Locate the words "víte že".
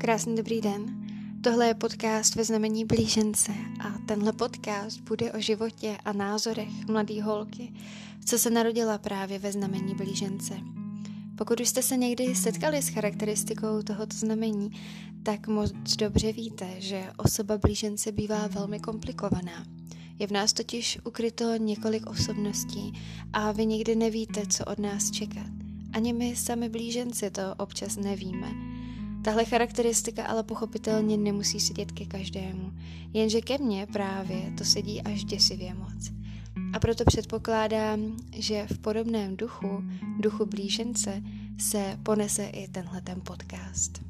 16.32-17.02